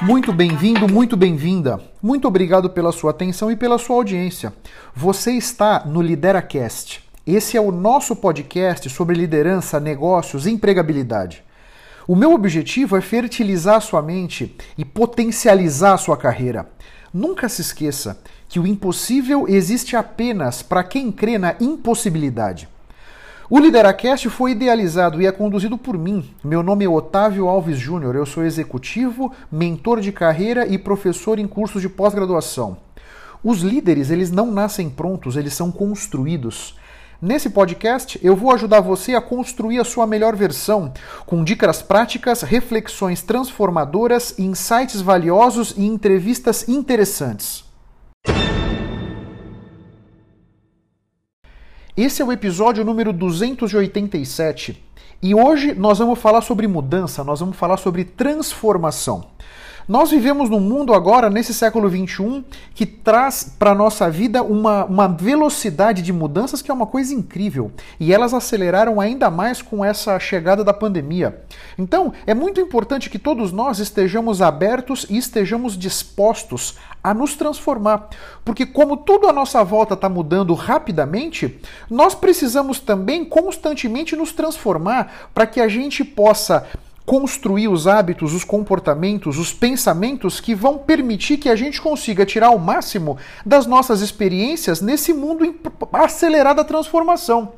[0.00, 1.80] Muito bem-vindo, muito bem-vinda.
[2.02, 4.54] Muito obrigado pela sua atenção e pela sua audiência.
[4.94, 7.04] Você está no LideraCast.
[7.26, 11.44] Esse é o nosso podcast sobre liderança, negócios e empregabilidade.
[12.06, 16.70] O meu objetivo é fertilizar sua mente e potencializar sua carreira.
[17.12, 22.66] Nunca se esqueça que o impossível existe apenas para quem crê na impossibilidade.
[23.50, 26.22] O Lideracast foi idealizado e é conduzido por mim.
[26.44, 31.46] Meu nome é Otávio Alves Júnior, eu sou executivo, mentor de carreira e professor em
[31.46, 32.76] cursos de pós-graduação.
[33.42, 36.76] Os líderes, eles não nascem prontos, eles são construídos.
[37.22, 40.92] Nesse podcast, eu vou ajudar você a construir a sua melhor versão,
[41.24, 47.64] com dicas práticas, reflexões transformadoras, insights valiosos e entrevistas interessantes.
[52.00, 54.80] Esse é o episódio número 287
[55.20, 59.30] e hoje nós vamos falar sobre mudança, nós vamos falar sobre transformação.
[59.88, 62.44] Nós vivemos num mundo agora, nesse século XXI,
[62.74, 67.14] que traz para a nossa vida uma, uma velocidade de mudanças que é uma coisa
[67.14, 67.72] incrível.
[67.98, 71.40] E elas aceleraram ainda mais com essa chegada da pandemia.
[71.78, 78.10] Então, é muito importante que todos nós estejamos abertos e estejamos dispostos a nos transformar.
[78.44, 85.30] Porque, como tudo à nossa volta está mudando rapidamente, nós precisamos também constantemente nos transformar
[85.32, 86.66] para que a gente possa
[87.08, 92.50] construir os hábitos, os comportamentos, os pensamentos que vão permitir que a gente consiga tirar
[92.50, 95.58] o máximo das nossas experiências nesse mundo em
[95.90, 97.54] acelerada transformação.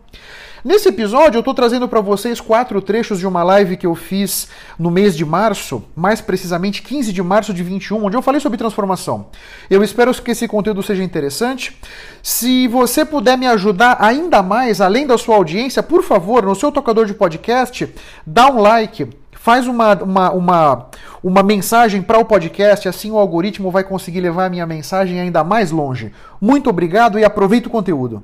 [0.65, 4.47] Nesse episódio, eu estou trazendo para vocês quatro trechos de uma live que eu fiz
[4.79, 8.57] no mês de março, mais precisamente 15 de março de 21, onde eu falei sobre
[8.57, 9.31] transformação.
[9.69, 11.77] Eu espero que esse conteúdo seja interessante.
[12.23, 16.71] Se você puder me ajudar ainda mais, além da sua audiência, por favor, no seu
[16.71, 17.93] tocador de podcast,
[18.25, 19.09] dá um like,
[19.41, 20.91] faz uma, uma, uma,
[21.23, 25.43] uma mensagem para o podcast, assim o algoritmo vai conseguir levar a minha mensagem ainda
[25.43, 26.13] mais longe.
[26.39, 28.23] Muito obrigado e aproveita o conteúdo.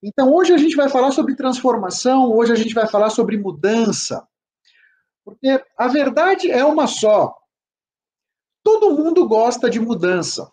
[0.00, 4.24] Então, hoje a gente vai falar sobre transformação, hoje a gente vai falar sobre mudança.
[5.24, 7.36] Porque a verdade é uma só.
[8.62, 10.48] Todo mundo gosta de mudança,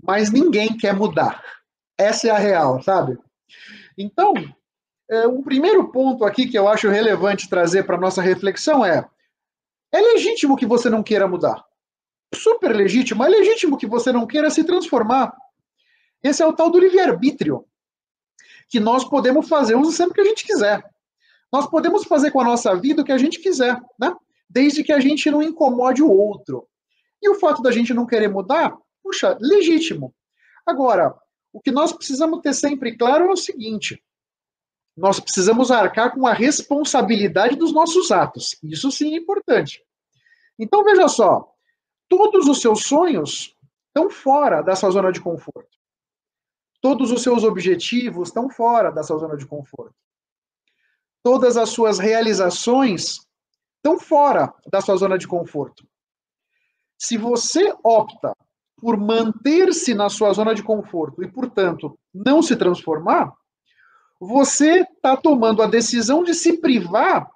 [0.00, 1.42] mas ninguém quer mudar.
[1.96, 3.18] Essa é a real, sabe?
[3.96, 4.34] Então,
[5.10, 9.08] é, o primeiro ponto aqui que eu acho relevante trazer para nossa reflexão é:
[9.92, 11.64] é legítimo que você não queira mudar.
[12.34, 15.34] Super legítimo, é legítimo que você não queira se transformar.
[16.22, 17.64] Esse é o tal do livre-arbítrio,
[18.68, 20.82] que nós podemos fazer uso sempre que a gente quiser.
[21.50, 24.14] Nós podemos fazer com a nossa vida o que a gente quiser, né?
[24.50, 26.68] Desde que a gente não incomode o outro.
[27.22, 30.14] E o fato da gente não querer mudar, puxa, legítimo.
[30.66, 31.14] Agora,
[31.52, 34.02] o que nós precisamos ter sempre claro é o seguinte:
[34.98, 38.58] nós precisamos arcar com a responsabilidade dos nossos atos.
[38.64, 39.80] Isso sim é importante.
[40.58, 41.48] Então veja só,
[42.08, 45.78] todos os seus sonhos estão fora da sua zona de conforto.
[46.80, 49.94] Todos os seus objetivos estão fora da sua zona de conforto.
[51.22, 53.20] Todas as suas realizações
[53.76, 55.86] estão fora da sua zona de conforto.
[56.98, 58.34] Se você opta
[58.76, 63.32] por manter-se na sua zona de conforto e, portanto, não se transformar,
[64.20, 67.30] você está tomando a decisão de se privar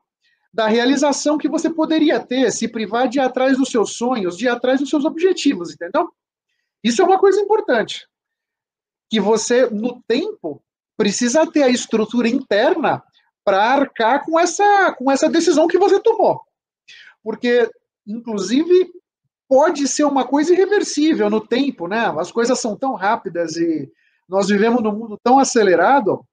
[0.52, 4.46] da realização que você poderia ter, se privar de ir atrás dos seus sonhos, de
[4.46, 6.10] ir atrás dos seus objetivos, entendeu?
[6.84, 8.06] Isso é uma coisa importante.
[9.08, 10.62] Que você, no tempo,
[10.96, 13.02] precisa ter a estrutura interna
[13.44, 16.40] para arcar com essa, com essa decisão que você tomou.
[17.22, 17.70] Porque,
[18.06, 18.92] inclusive,
[19.48, 22.12] pode ser uma coisa irreversível no tempo, né?
[22.18, 23.90] As coisas são tão rápidas e
[24.28, 26.24] nós vivemos num mundo tão acelerado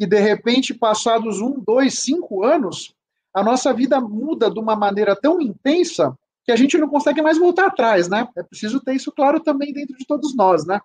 [0.00, 2.96] que de repente, passados um, dois, cinco anos,
[3.34, 7.36] a nossa vida muda de uma maneira tão intensa que a gente não consegue mais
[7.36, 8.26] voltar atrás, né?
[8.34, 10.80] É preciso ter isso claro também dentro de todos nós, né?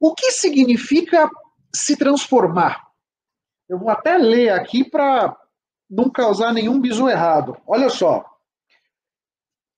[0.00, 1.28] O que significa
[1.70, 2.90] se transformar?
[3.68, 5.36] Eu vou até ler aqui para
[5.90, 7.58] não causar nenhum biso errado.
[7.66, 8.24] Olha só.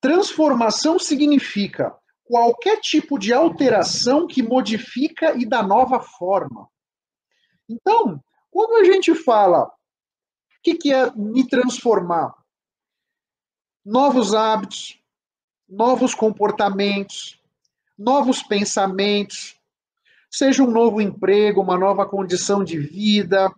[0.00, 6.69] Transformação significa qualquer tipo de alteração que modifica e dá nova forma.
[7.69, 9.70] Então, quando a gente fala o
[10.62, 12.35] que, que é me transformar,
[13.85, 15.00] novos hábitos,
[15.69, 17.41] novos comportamentos,
[17.97, 19.59] novos pensamentos,
[20.31, 23.53] seja um novo emprego, uma nova condição de vida.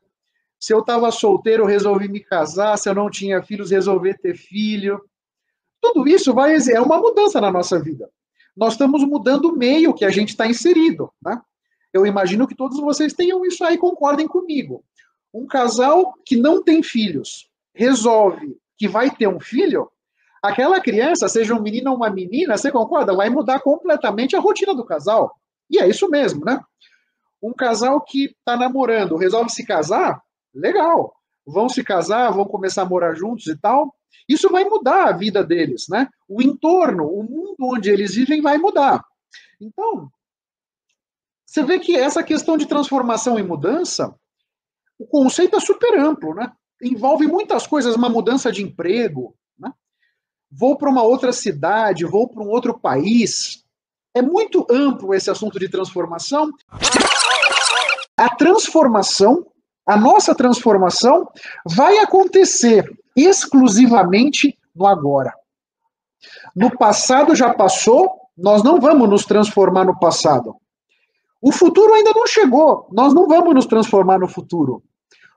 [0.59, 2.77] Se eu estava solteiro, resolvi me casar.
[2.77, 5.03] Se eu não tinha filhos, resolvi ter filho.
[5.81, 8.11] Tudo isso vai é uma mudança na nossa vida.
[8.57, 11.41] Nós estamos mudando o meio que a gente está inserido, né?
[11.93, 14.85] Eu imagino que todos vocês tenham isso aí, concordem comigo.
[15.33, 19.91] Um casal que não tem filhos resolve que vai ter um filho,
[20.43, 23.15] aquela criança, seja um menino ou uma menina, você concorda?
[23.15, 25.35] Vai mudar completamente a rotina do casal.
[25.71, 26.61] E é isso mesmo, né?
[27.43, 30.21] Um casal que está namorando, resolve se casar,
[30.55, 31.15] legal.
[31.47, 33.95] Vão se casar, vão começar a morar juntos e tal.
[34.29, 36.09] Isso vai mudar a vida deles, né?
[36.29, 39.05] O entorno, o mundo onde eles vivem vai mudar.
[39.61, 40.11] Então,
[41.51, 44.15] você vê que essa questão de transformação e mudança,
[44.97, 46.53] o conceito é super amplo, né?
[46.81, 49.73] Envolve muitas coisas, uma mudança de emprego, né?
[50.49, 53.65] Vou para uma outra cidade, vou para um outro país.
[54.15, 56.53] É muito amplo esse assunto de transformação.
[58.17, 59.45] A transformação,
[59.85, 61.29] a nossa transformação,
[61.67, 65.35] vai acontecer exclusivamente no agora.
[66.55, 68.09] No passado já passou,
[68.39, 70.60] nós não vamos nos transformar no passado.
[71.43, 74.83] O futuro ainda não chegou, nós não vamos nos transformar no futuro.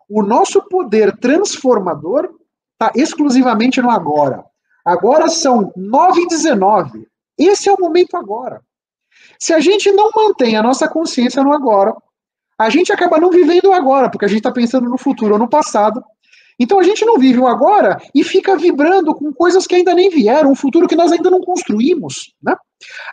[0.10, 2.30] O nosso poder transformador
[2.74, 4.44] está exclusivamente no agora.
[4.86, 7.08] Agora são 9 e 19.
[7.38, 8.62] Esse é o momento agora.
[9.40, 11.96] Se a gente não mantém a nossa consciência no agora,
[12.60, 15.40] a gente acaba não vivendo o agora, porque a gente está pensando no futuro ou
[15.40, 16.04] no passado,
[16.60, 20.10] então a gente não vive o agora e fica vibrando com coisas que ainda nem
[20.10, 22.34] vieram, um futuro que nós ainda não construímos.
[22.42, 22.56] Né?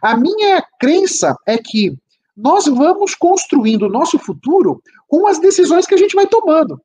[0.02, 1.96] A minha crença é que
[2.42, 6.80] nós vamos construindo o nosso futuro com as decisões que a gente vai tomando.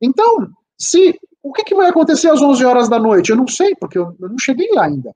[0.00, 0.48] Então,
[0.78, 3.30] se o que, que vai acontecer às 11 horas da noite?
[3.30, 5.14] Eu não sei, porque eu, não cheguei lá ainda.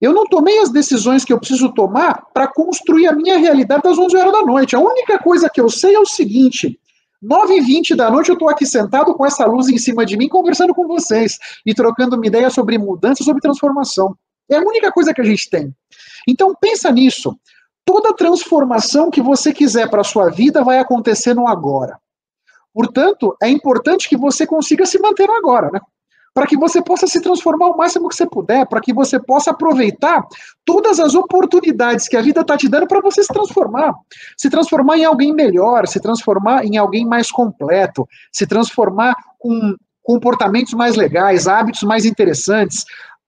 [0.00, 3.98] Eu não tomei as decisões que eu preciso tomar para construir a minha realidade às
[3.98, 4.76] 11 horas da noite.
[4.76, 6.78] A única coisa que eu sei é o seguinte:
[7.22, 10.16] 9 e 20 da noite eu estou aqui sentado com essa luz em cima de
[10.16, 14.14] mim, conversando com vocês e trocando uma ideia sobre mudança, sobre transformação.
[14.50, 15.74] É a única coisa que a gente tem.
[16.28, 17.34] Então pensa nisso.
[17.84, 21.98] Toda transformação que você quiser para a sua vida vai acontecer no agora.
[22.72, 25.80] Portanto, é importante que você consiga se manter no agora, né?
[26.34, 29.52] para que você possa se transformar o máximo que você puder, para que você possa
[29.52, 30.26] aproveitar
[30.64, 33.94] todas as oportunidades que a vida está te dando para você se transformar.
[34.36, 40.74] Se transformar em alguém melhor, se transformar em alguém mais completo, se transformar com comportamentos
[40.74, 42.84] mais legais, hábitos mais interessantes,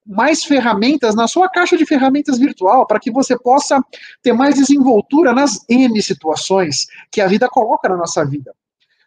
[0.07, 3.83] mais ferramentas na sua caixa de ferramentas virtual, para que você possa
[4.23, 8.53] ter mais desenvoltura nas N situações que a vida coloca na nossa vida.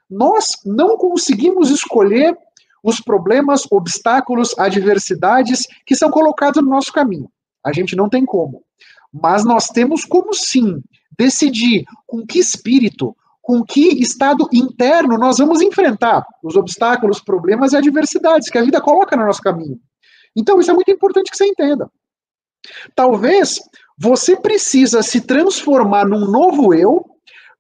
[0.08, 2.36] Nós não conseguimos escolher
[2.82, 7.30] os problemas, obstáculos, adversidades que são colocados no nosso caminho.
[7.64, 8.62] A gente não tem como.
[9.12, 10.82] Mas nós temos como sim
[11.18, 17.76] decidir com que espírito, com que estado interno nós vamos enfrentar os obstáculos, problemas e
[17.76, 19.78] adversidades que a vida coloca no nosso caminho.
[20.36, 21.90] Então, isso é muito importante que você entenda.
[22.94, 23.58] Talvez
[23.98, 27.04] você precisa se transformar num novo eu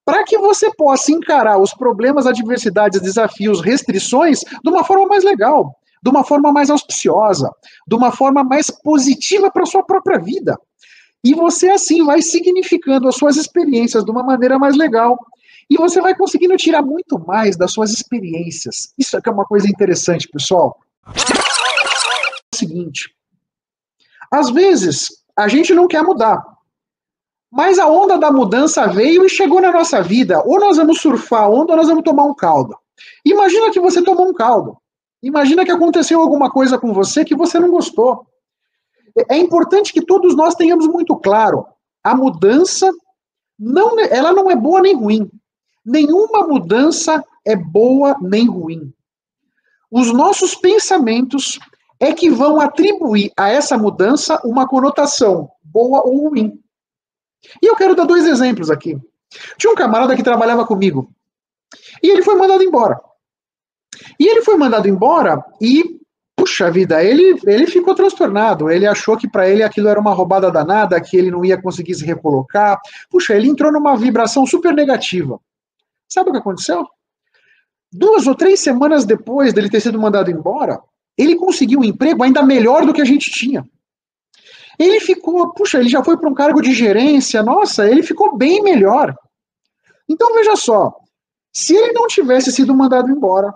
[0.04, 5.76] para que você possa encarar os problemas, adversidades, desafios, restrições de uma forma mais legal,
[6.02, 7.50] de uma forma mais auspiciosa,
[7.86, 10.58] de uma forma mais positiva para sua própria vida.
[11.22, 15.18] E você assim vai significando as suas experiências de uma maneira mais legal.
[15.68, 18.92] E você vai conseguindo tirar muito mais das suas experiências.
[18.98, 20.76] Isso é que é uma coisa interessante, pessoal.
[22.54, 23.14] É seguinte:
[24.30, 26.44] às vezes a gente não quer mudar.
[27.50, 30.40] Mas a onda da mudança veio e chegou na nossa vida.
[30.44, 32.76] Ou nós vamos surfar a onda ou nós vamos tomar um caldo.
[33.24, 34.76] Imagina que você tomou um caldo.
[35.22, 38.26] Imagina que aconteceu alguma coisa com você que você não gostou.
[39.28, 41.66] É importante que todos nós tenhamos muito claro,
[42.02, 42.90] a mudança
[43.58, 45.28] não, ela não é boa nem ruim.
[45.84, 48.92] Nenhuma mudança é boa nem ruim.
[49.90, 51.58] Os nossos pensamentos
[52.00, 56.58] é que vão atribuir a essa mudança uma conotação boa ou ruim.
[57.62, 58.98] E eu quero dar dois exemplos aqui.
[59.58, 61.12] Tinha um camarada que trabalhava comigo.
[62.02, 63.00] E ele foi mandado embora.
[64.18, 66.00] E ele foi mandado embora e,
[66.34, 68.70] puxa vida, ele, ele ficou transtornado.
[68.70, 71.94] Ele achou que para ele aquilo era uma roubada danada, que ele não ia conseguir
[71.94, 72.80] se recolocar.
[73.10, 75.38] Puxa, ele entrou numa vibração super negativa.
[76.08, 76.86] Sabe o que aconteceu?
[77.92, 80.80] Duas ou três semanas depois dele ter sido mandado embora,
[81.20, 83.64] ele conseguiu um emprego ainda melhor do que a gente tinha.
[84.78, 88.62] Ele ficou, puxa, ele já foi para um cargo de gerência, nossa, ele ficou bem
[88.62, 89.14] melhor.
[90.08, 90.94] Então veja só,
[91.52, 93.52] se ele não tivesse sido mandado embora,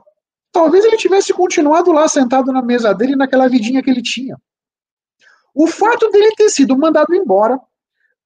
[0.52, 4.36] talvez ele tivesse continuado lá sentado na mesa dele naquela vidinha que ele tinha.
[5.54, 7.58] O fato dele ter sido mandado embora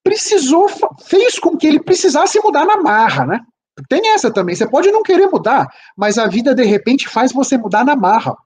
[0.03, 0.67] precisou
[1.05, 3.41] fez com que ele precisasse mudar na marra, né?
[3.89, 4.57] Tem essa também.
[4.57, 8.37] Você pode não querer mudar, mas a vida de repente faz você mudar na marra.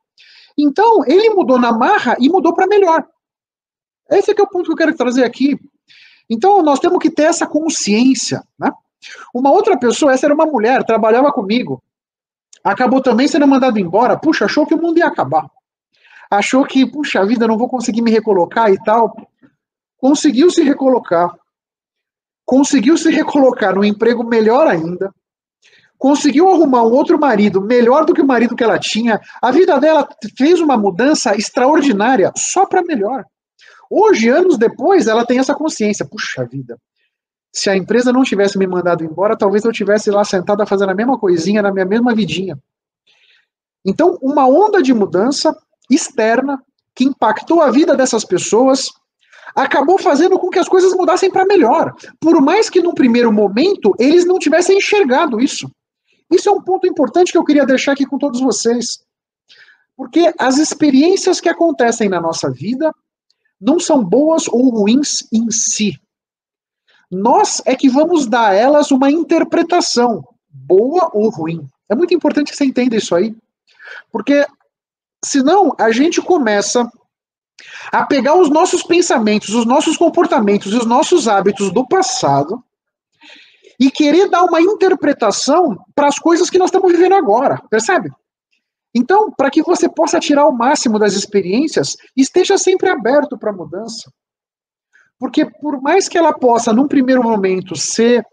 [0.56, 3.06] Então, ele mudou na marra e mudou para melhor.
[4.10, 5.58] Esse é, é o ponto que eu quero trazer aqui.
[6.28, 8.70] Então, nós temos que ter essa consciência, né?
[9.34, 11.82] Uma outra pessoa, essa era uma mulher, trabalhava comigo,
[12.62, 15.50] acabou também sendo mandado embora, puxa, achou que o mundo ia acabar.
[16.30, 19.14] Achou que, puxa vida, não vou conseguir me recolocar e tal.
[19.98, 21.34] Conseguiu se recolocar.
[22.44, 25.12] Conseguiu se recolocar num emprego melhor ainda
[26.02, 29.20] conseguiu arrumar um outro marido melhor do que o marido que ela tinha.
[29.40, 33.24] A vida dela fez uma mudança extraordinária só para melhor.
[33.88, 36.04] Hoje, anos depois, ela tem essa consciência.
[36.04, 36.76] Puxa vida,
[37.52, 40.94] se a empresa não tivesse me mandado embora, talvez eu tivesse lá sentada fazendo a
[40.94, 42.58] mesma coisinha na minha mesma vidinha.
[43.86, 45.56] Então, uma onda de mudança
[45.88, 46.60] externa
[46.96, 48.88] que impactou a vida dessas pessoas
[49.54, 51.94] acabou fazendo com que as coisas mudassem para melhor.
[52.18, 55.70] Por mais que num primeiro momento eles não tivessem enxergado isso.
[56.32, 59.04] Isso é um ponto importante que eu queria deixar aqui com todos vocês.
[59.96, 62.92] Porque as experiências que acontecem na nossa vida
[63.60, 65.92] não são boas ou ruins em si.
[67.10, 71.68] Nós é que vamos dar a elas uma interpretação, boa ou ruim.
[71.88, 73.36] É muito importante que você entenda isso aí.
[74.10, 74.46] Porque
[75.24, 76.90] senão a gente começa
[77.92, 82.64] a pegar os nossos pensamentos, os nossos comportamentos e os nossos hábitos do passado
[83.82, 88.12] e querer dar uma interpretação para as coisas que nós estamos vivendo agora, percebe?
[88.94, 93.52] Então, para que você possa tirar o máximo das experiências, esteja sempre aberto para a
[93.52, 94.08] mudança.
[95.18, 98.24] Porque por mais que ela possa, num primeiro momento, ser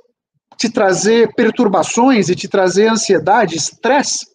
[0.56, 4.27] te trazer perturbações e te trazer ansiedade, estresse,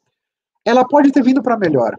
[0.64, 1.94] ela pode ter vindo para melhor.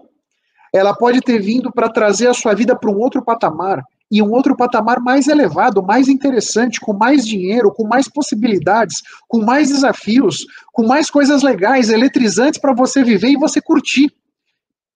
[0.74, 3.82] Ela pode ter vindo para trazer a sua vida para um outro patamar
[4.12, 9.44] e um outro patamar mais elevado, mais interessante, com mais dinheiro, com mais possibilidades, com
[9.44, 14.14] mais desafios, com mais coisas legais, eletrizantes para você viver e você curtir.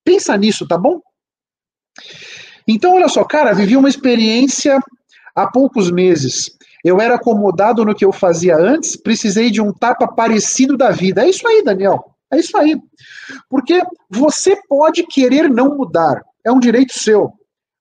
[0.04, 1.02] Pensa nisso, tá bom?
[2.68, 4.80] Então, olha só, cara, vivi uma experiência
[5.36, 6.52] há poucos meses.
[6.84, 11.26] Eu era acomodado no que eu fazia antes, precisei de um tapa parecido da vida.
[11.26, 12.16] É isso aí, Daniel.
[12.32, 12.80] É isso aí.
[13.50, 17.34] Porque você pode querer não mudar, é um direito seu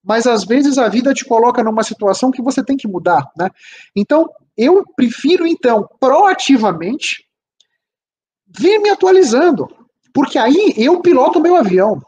[0.08, 3.50] mas às vezes a vida te coloca numa situação que você tem que mudar, né?
[3.94, 7.26] Então, eu prefiro, então, proativamente,
[8.58, 9.68] vir me atualizando,
[10.14, 12.00] porque aí eu piloto o meu avião.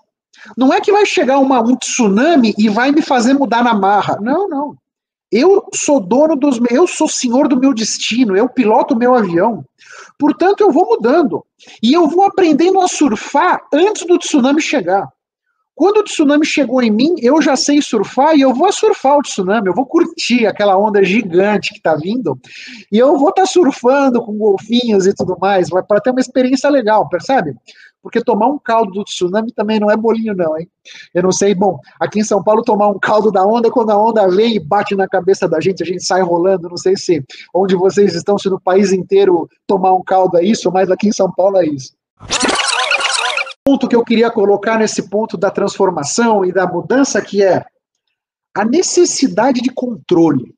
[0.57, 4.16] Não é que vai chegar uma, um tsunami e vai me fazer mudar na marra.
[4.19, 4.75] Não, não.
[5.30, 9.62] Eu sou dono dos eu sou senhor do meu destino, eu piloto o meu avião.
[10.19, 11.45] Portanto, eu vou mudando.
[11.83, 15.07] E eu vou aprendendo a surfar antes do tsunami chegar.
[15.81, 19.23] Quando o tsunami chegou em mim, eu já sei surfar e eu vou surfar o
[19.23, 22.39] tsunami, eu vou curtir aquela onda gigante que está vindo
[22.93, 26.69] e eu vou estar tá surfando com golfinhos e tudo mais, para ter uma experiência
[26.69, 27.55] legal, percebe?
[28.03, 30.69] Porque tomar um caldo do tsunami também não é bolinho, não, hein?
[31.15, 33.97] Eu não sei, bom, aqui em São Paulo, tomar um caldo da onda, quando a
[33.97, 36.69] onda vem e bate na cabeça da gente, a gente sai rolando.
[36.69, 40.71] Não sei se onde vocês estão, se no país inteiro tomar um caldo é isso,
[40.71, 41.99] mas aqui em São Paulo é isso
[43.71, 47.65] ponto que eu queria colocar nesse ponto da transformação e da mudança, que é
[48.53, 50.53] a necessidade de controle.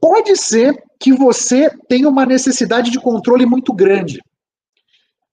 [0.00, 4.18] Pode ser que você tenha uma necessidade de controle muito grande.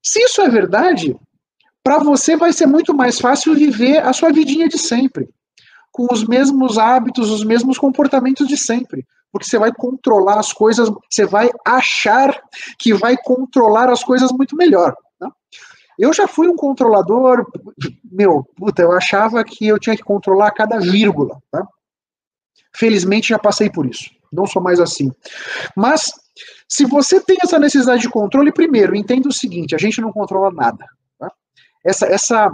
[0.03, 1.15] Se isso é verdade,
[1.81, 5.29] para você vai ser muito mais fácil viver a sua vidinha de sempre,
[5.89, 10.89] com os mesmos hábitos, os mesmos comportamentos de sempre, porque você vai controlar as coisas,
[11.09, 12.37] você vai achar
[12.77, 14.93] que vai controlar as coisas muito melhor.
[15.97, 17.45] Eu já fui um controlador,
[18.03, 21.65] meu, puta, eu achava que eu tinha que controlar cada vírgula, tá?
[22.75, 25.09] Felizmente já passei por isso, não sou mais assim.
[25.75, 26.11] Mas,
[26.67, 30.51] se você tem essa necessidade de controle, primeiro, entenda o seguinte, a gente não controla
[30.51, 30.85] nada.
[31.17, 31.31] Tá?
[31.85, 32.51] Essa, essa,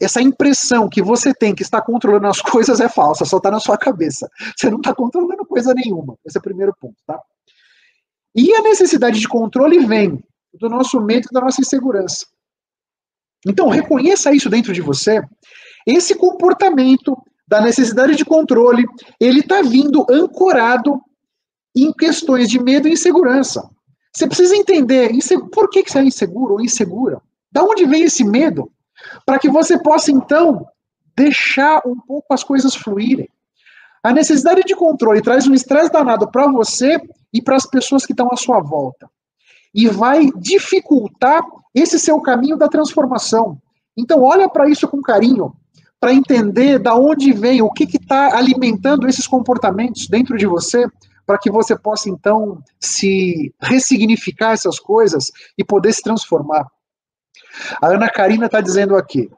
[0.00, 3.60] essa impressão que você tem que está controlando as coisas é falsa, só está na
[3.60, 4.28] sua cabeça.
[4.54, 6.16] Você não está controlando coisa nenhuma.
[6.24, 7.18] Esse é o primeiro ponto, tá?
[8.34, 10.22] E a necessidade de controle vem
[10.52, 12.26] do nosso medo e da nossa insegurança.
[13.46, 15.22] Então, reconheça isso dentro de você.
[15.86, 18.84] Esse comportamento da necessidade de controle,
[19.20, 21.00] ele está vindo ancorado
[21.76, 23.68] em questões de medo e insegurança.
[24.14, 25.10] Você precisa entender
[25.52, 27.20] por que, que você é inseguro ou insegura.
[27.50, 28.70] Da onde vem esse medo?
[29.26, 30.66] Para que você possa, então,
[31.16, 33.28] deixar um pouco as coisas fluírem.
[34.02, 36.98] A necessidade de controle traz um estresse danado para você
[37.32, 39.08] e para as pessoas que estão à sua volta.
[39.74, 41.42] E vai dificultar
[41.74, 43.58] esse seu caminho da transformação.
[43.96, 45.52] Então, olha para isso com carinho,
[46.00, 50.86] para entender da onde vem, o que está alimentando esses comportamentos dentro de você,
[51.26, 56.66] para que você possa, então, se ressignificar essas coisas e poder se transformar.
[57.80, 59.30] A Ana Karina está dizendo aqui: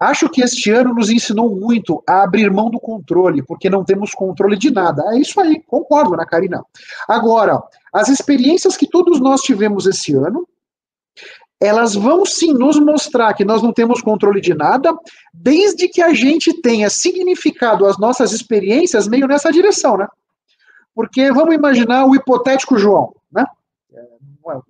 [0.00, 4.12] Acho que este ano nos ensinou muito a abrir mão do controle, porque não temos
[4.12, 5.02] controle de nada.
[5.14, 6.64] É isso aí, concordo, Ana Karina.
[7.08, 10.46] Agora, as experiências que todos nós tivemos esse ano,
[11.60, 14.94] elas vão sim nos mostrar que nós não temos controle de nada,
[15.32, 20.06] desde que a gente tenha significado as nossas experiências meio nessa direção, né?
[20.94, 23.46] Porque vamos imaginar o hipotético João, né?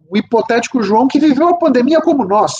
[0.09, 2.59] O hipotético João que viveu a pandemia como nós.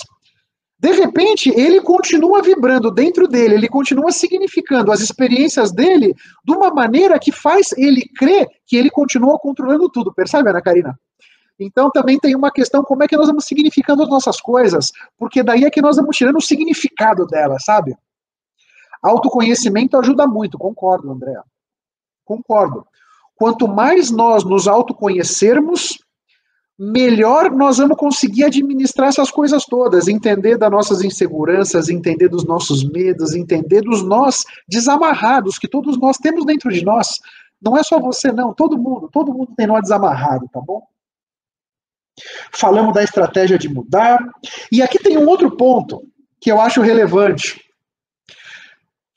[0.77, 6.13] De repente, ele continua vibrando dentro dele, ele continua significando as experiências dele
[6.43, 10.13] de uma maneira que faz ele crer que ele continua controlando tudo.
[10.13, 10.99] Percebe, Ana Karina?
[11.57, 15.41] Então também tem uma questão como é que nós vamos significando as nossas coisas, porque
[15.41, 17.95] daí é que nós vamos tirando o significado delas, sabe?
[19.01, 21.33] Autoconhecimento ajuda muito, concordo, André.
[22.25, 22.85] Concordo.
[23.35, 25.99] Quanto mais nós nos autoconhecermos,
[26.77, 32.83] melhor nós vamos conseguir administrar essas coisas todas, entender das nossas inseguranças, entender dos nossos
[32.83, 37.19] medos, entender dos nós desamarrados que todos nós temos dentro de nós.
[37.61, 40.85] Não é só você, não, todo mundo, todo mundo tem nó desamarrado, tá bom?
[42.51, 44.19] Falamos da estratégia de mudar.
[44.71, 46.07] E aqui tem um outro ponto
[46.39, 47.61] que eu acho relevante.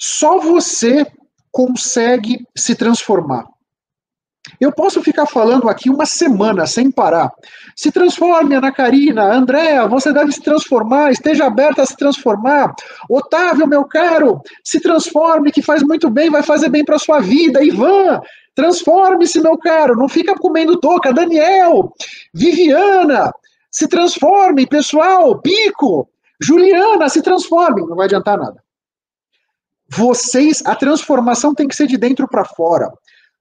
[0.00, 1.06] Só você
[1.50, 3.46] consegue se transformar.
[4.60, 7.30] Eu posso ficar falando aqui uma semana sem parar.
[7.76, 12.74] Se transforme, Ana Karina, Andréa, você deve se transformar, esteja aberta a se transformar.
[13.08, 17.62] Otávio, meu caro, se transforme, que faz muito bem, vai fazer bem para sua vida.
[17.62, 18.20] Ivan,
[18.54, 21.12] transforme-se, meu caro, não fica comendo toca.
[21.12, 21.92] Daniel,
[22.34, 23.32] Viviana,
[23.70, 26.08] se transforme, pessoal, Pico,
[26.40, 27.82] Juliana, se transforme.
[27.82, 28.62] Não vai adiantar nada.
[29.88, 32.90] Vocês, a transformação tem que ser de dentro para fora.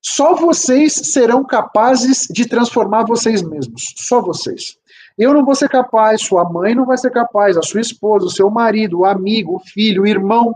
[0.10, 3.94] Só vocês serão capazes de transformar vocês mesmos.
[3.98, 4.78] Só vocês.
[5.18, 8.32] Eu não vou ser capaz, sua mãe não vai ser capaz, a sua esposa, o
[8.32, 10.56] seu marido, o amigo, o filho, o irmão.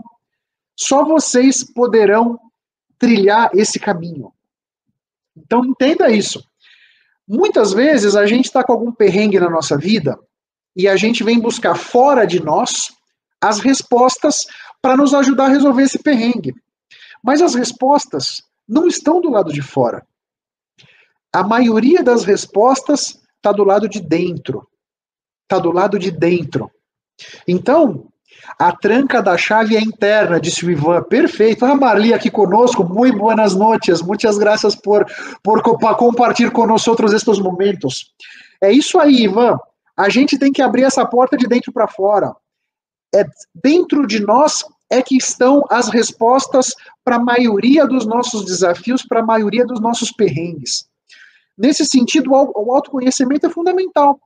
[0.74, 2.40] Só vocês poderão
[2.98, 4.32] trilhar esse caminho.
[5.36, 6.42] Então entenda isso.
[7.28, 10.18] Muitas vezes a gente está com algum perrengue na nossa vida
[10.74, 12.90] e a gente vem buscar fora de nós
[13.38, 14.46] as respostas
[14.80, 16.54] para nos ajudar a resolver esse perrengue.
[17.22, 20.06] Mas as respostas não estão do lado de fora.
[21.32, 24.68] A maioria das respostas está do lado de dentro.
[25.44, 26.70] Está do lado de dentro.
[27.46, 28.08] Então,
[28.58, 31.02] a tranca da chave é interna, disse o Ivan.
[31.02, 31.64] Perfeito.
[31.64, 32.84] A Marli aqui conosco.
[32.84, 34.02] Muito boas noites.
[34.02, 35.06] Muitas graças por,
[35.42, 35.62] por
[35.96, 38.12] compartilhar conosco estes momentos.
[38.62, 39.58] É isso aí, Ivan.
[39.96, 42.34] A gente tem que abrir essa porta de dentro para fora.
[43.14, 49.02] É dentro de nós é que estão as respostas para a maioria dos nossos desafios,
[49.02, 50.86] para a maioria dos nossos perrengues.
[51.56, 54.20] Nesse sentido, o autoconhecimento é fundamental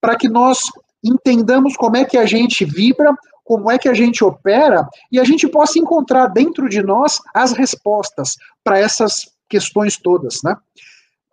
[0.00, 0.60] para que nós
[1.02, 3.12] entendamos como é que a gente vibra,
[3.44, 7.52] como é que a gente opera e a gente possa encontrar dentro de nós as
[7.52, 10.56] respostas para essas questões todas, né?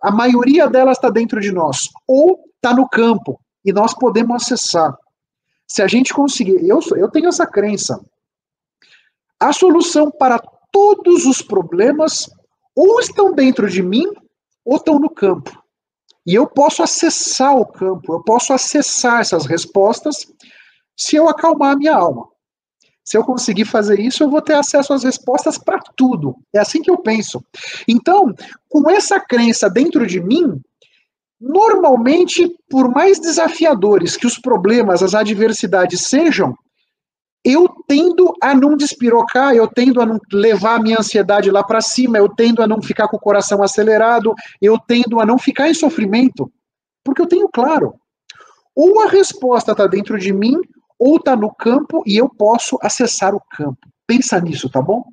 [0.01, 4.97] A maioria delas está dentro de nós ou está no campo e nós podemos acessar.
[5.67, 7.99] Se a gente conseguir, eu, eu tenho essa crença,
[9.39, 10.39] a solução para
[10.71, 12.29] todos os problemas
[12.75, 14.05] ou estão dentro de mim
[14.65, 15.51] ou estão no campo.
[16.25, 20.27] E eu posso acessar o campo, eu posso acessar essas respostas
[20.95, 22.27] se eu acalmar a minha alma.
[23.03, 26.35] Se eu conseguir fazer isso, eu vou ter acesso às respostas para tudo.
[26.53, 27.43] É assim que eu penso.
[27.87, 28.31] Então,
[28.67, 30.61] com essa crença dentro de mim,
[31.41, 36.55] normalmente, por mais desafiadores que os problemas, as adversidades sejam,
[37.43, 41.81] eu tendo a não despirocar, eu tendo a não levar a minha ansiedade lá para
[41.81, 45.69] cima, eu tendo a não ficar com o coração acelerado, eu tendo a não ficar
[45.69, 46.51] em sofrimento,
[47.03, 47.95] porque eu tenho claro,
[48.75, 50.57] ou a resposta está dentro de mim,
[50.97, 53.87] ou está no campo e eu posso acessar o campo.
[54.05, 55.03] Pensa nisso, tá bom?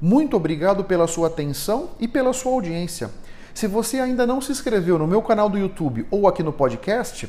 [0.00, 3.10] Muito obrigado pela sua atenção e pela sua audiência.
[3.54, 7.28] Se você ainda não se inscreveu no meu canal do YouTube ou aqui no podcast,